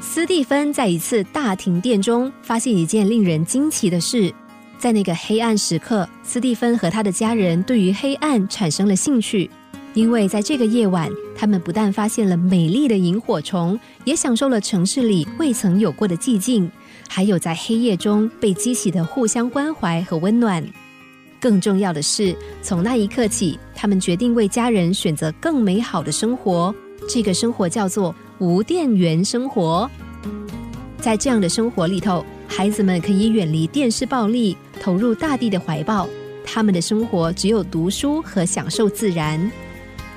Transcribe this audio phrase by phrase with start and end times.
[0.00, 4.32] 斯蒂芬在一次大停电中发现一件令人惊奇的事。
[4.78, 9.48] 在那个黑暗时刻，斯蒂芬和他的家人对于黑暗产生了兴趣，
[9.92, 16.70] 因为在这个夜晚，他们不但发现了美丽的萤火虫，也享受了城市里未曾有过的寂静，
[17.06, 20.66] 还有在黑夜中被激起的互相关怀和温暖。
[21.38, 26.74] 更重要的是，从那一刻起，他们决定为家人选择更美好的生活。
[27.06, 29.88] 这个生活叫做无电源生活。
[30.98, 34.56] 在这样的生活里头，孩子们可以远离电视暴力。
[34.80, 36.08] 投入大地的怀抱，
[36.42, 39.38] 他们的生活只有读书和享受自然。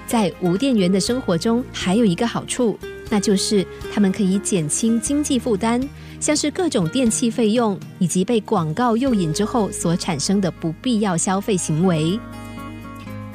[0.07, 2.79] 在无电源的生活中，还有一个好处，
[3.09, 5.85] 那就是他们可以减轻经济负担，
[6.21, 12.17] 像是各种电器费用以及被广告诱引之后所产生的不必要消费行为。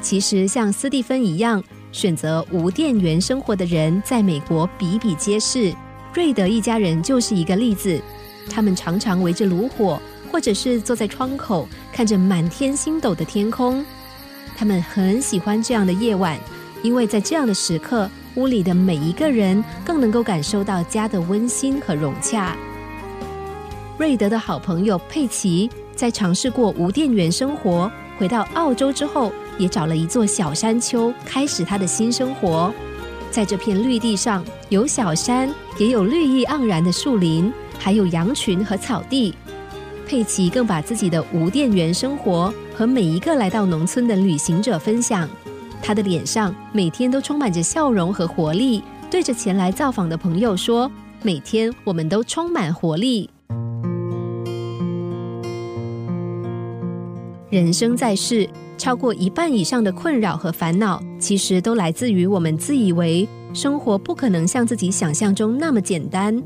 [0.01, 5.75] 其实，像斯蒂芬一样选择无电源生活的人，在美国比比皆是。
[6.15, 8.01] 瑞德一家人就是一个例子，
[8.51, 10.01] 他们常常围着炉火。
[10.31, 13.83] 或者是坐在窗口看着满天星斗的天空，
[14.55, 16.39] 他们很喜欢这样的夜晚，
[16.83, 22.55] 因为在这样的时刻，屋里的每一个人更能够感受到家的温馨和融洽。
[23.97, 32.73] 瑞德的好朋友佩奇在尝试过无电源生活，回到澳洲之后，也找了一座小山丘，开始他的新生活。
[33.31, 39.35] 在这片绿地上，有小山，也有绿意盎然的树林，还有羊群和草地。
[40.07, 45.29] 佩奇更把自己的无电源生活和每一个来到农村的旅行者分享，
[45.83, 50.91] 他的脸上每天都充满着笑容和活力，对着前来造访的朋友说
[51.23, 53.29] ：“每天我们都充满活力。”
[57.51, 58.47] 人生在世，
[58.77, 66.43] 超过一半以上的困扰和烦恼，其实都来自于我们自以为生活不可能像自己想象中那么简单。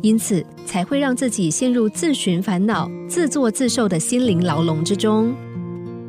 [0.00, 5.34] 因此，才会让自己陷入自寻烦恼、自作自受的心灵牢笼之中。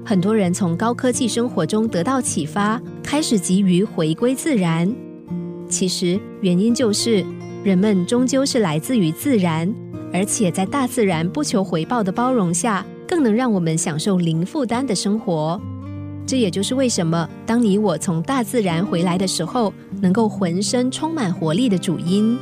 [0.06, 4.94] 很多人从高科技生活中得到启发，开始急于回归自然。
[5.68, 7.26] 其实，原因就是
[7.64, 9.74] 人们终究是来自于自然，
[10.14, 15.58] 而且在大自然不求回报的包容下，更能让我们享受零负担的生活。
[16.28, 22.38] 这也就是为什么，当你我从大自然回来的时候，能够浑身充满活力的主因。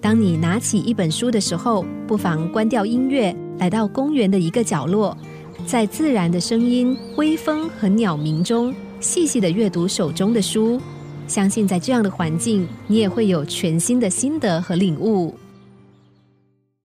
[0.00, 5.14] 当你拿起一本书的时候，不妨关掉音乐，来到公园的一个角落，
[5.66, 10.80] 在自然的声音、微风和鸟鸣中，细细的阅读手中的书。
[11.28, 15.34] 相信在这样的环境，你也会有全新的心得和领悟。